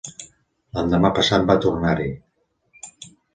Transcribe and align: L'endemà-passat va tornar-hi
L'endemà-passat 0.77 1.45
va 1.51 1.57
tornar-hi 1.67 2.09